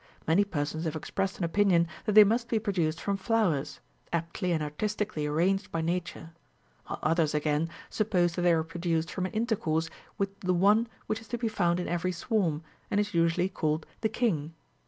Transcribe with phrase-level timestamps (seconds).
[0.27, 3.81] Many persons have expressed an opinion that they must be produced from flowers,
[4.11, 6.31] aptly and artistically arranged by Nature;
[6.87, 11.21] while others, again, suppose that they are produced from an intercourse with the one which
[11.21, 13.13] is to be found in every swarm, and is.
[13.13, 14.55] usually called the king.